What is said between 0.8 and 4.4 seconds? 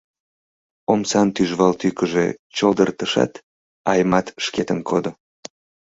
Омсан тӱжвал тӱкыжӧ чолдыртышат, Аймат